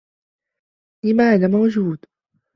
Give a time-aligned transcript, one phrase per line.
[1.05, 1.99] لم أنا موجود؟